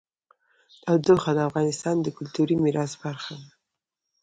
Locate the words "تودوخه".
0.83-1.31